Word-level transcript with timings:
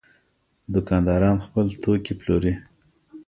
دوکانداران 0.73 1.37
خپل 1.45 1.65
توکي 1.83 2.13
پلوري. 2.19 2.53